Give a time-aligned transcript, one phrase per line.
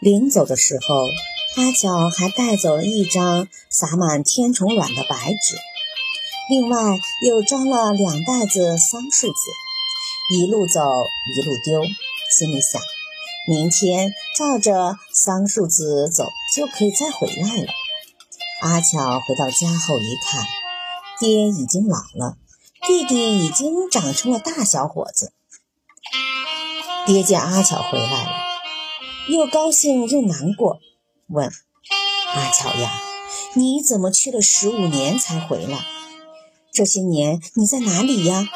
[0.00, 1.06] 临走的时候，
[1.56, 5.56] 阿巧还带走了一张撒满天虫卵的白纸，
[6.50, 9.34] 另外又装了两袋子桑树籽。
[10.34, 11.82] 一路走，一路丢，
[12.30, 12.80] 心里想：
[13.48, 17.72] 明天照着桑树籽走，就可以再回来了。
[18.62, 20.44] 阿巧回到家后一看，
[21.20, 22.36] 爹已经老了，
[22.86, 25.32] 弟弟已经长成了大小伙子。
[27.06, 28.45] 爹见阿巧回来了，
[29.28, 30.78] 又高兴又难过，
[31.26, 31.50] 问
[32.34, 33.02] 阿巧呀
[33.54, 35.84] ：“你怎么去了十五年才回来？
[36.72, 38.46] 这些年你在哪里呀？”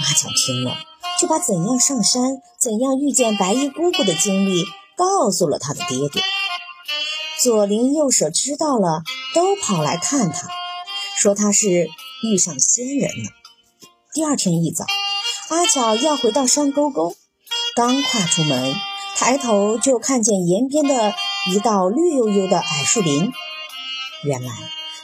[0.00, 0.76] 阿巧听了，
[1.20, 4.64] 就把怎样上山、怎样遇见白衣姑姑的经历
[4.96, 6.20] 告诉了他的爹爹。
[7.40, 9.02] 左邻右舍知道了，
[9.34, 10.48] 都跑来看他，
[11.16, 11.88] 说他是
[12.24, 13.30] 遇上仙人了。
[14.12, 14.84] 第二天一早。
[15.48, 17.14] 阿巧要回到山沟沟，
[17.74, 18.74] 刚跨出门，
[19.16, 21.14] 抬头就看见沿边的
[21.50, 23.32] 一道绿油油的矮树林。
[24.24, 24.52] 原来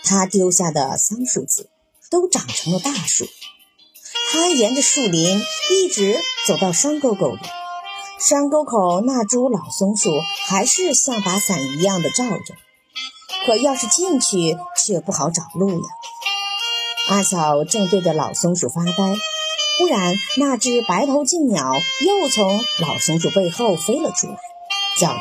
[0.05, 1.71] 他丢下的桑树籽
[2.11, 3.27] 都长成了大树。
[4.31, 7.41] 他沿着树林一直走到山沟沟里，
[8.21, 10.11] 山沟口那株老松树
[10.47, 12.55] 还是像把伞一样的罩着，
[13.47, 15.89] 可要是进去却不好找路呀。
[17.09, 19.17] 阿巧正对着老松树发呆。
[19.79, 21.73] 忽然，那只白头劲鸟
[22.05, 24.37] 又从老松鼠背后飞了出来，
[24.99, 25.21] 叫着：“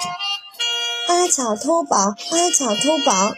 [1.09, 3.33] 阿巧偷宝，阿巧偷宝！”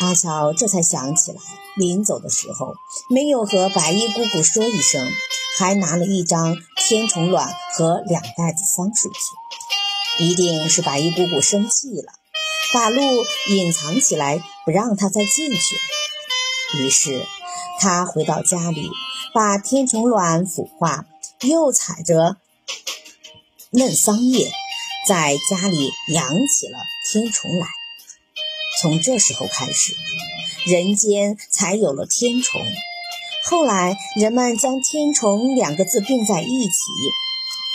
[0.00, 1.38] 阿巧这才想起来，
[1.76, 2.74] 临走的时候
[3.10, 5.04] 没有和白衣姑姑说一声，
[5.58, 12.12] 还拿了一张天虫卵和两袋子桑树去，一定是白衣姑姑生气了，
[12.72, 13.02] 把路
[13.48, 15.76] 隐藏起来，不让他再进去。
[16.78, 17.26] 于是，
[17.80, 18.88] 他回到家里。
[19.34, 21.06] 把天虫卵孵化，
[21.40, 22.36] 又采着
[23.70, 24.50] 嫩桑叶，
[25.08, 26.78] 在家里养起了
[27.10, 27.66] 天虫来。
[28.80, 29.94] 从这时候开始，
[30.66, 32.60] 人间才有了天虫。
[33.44, 36.72] 后来，人们将“天虫”两个字并在一起，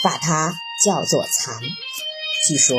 [0.04, 1.60] 把它叫做蚕。
[2.46, 2.76] 据说，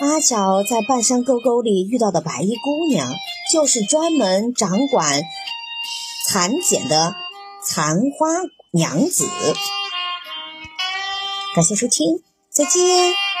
[0.00, 3.12] 阿巧在半山沟沟里遇到的白衣姑娘，
[3.52, 5.22] 就是专门掌管
[6.28, 7.14] 蚕茧的。
[7.64, 8.26] 残花
[8.72, 9.24] 娘子，
[11.54, 13.31] 感谢收听，再见。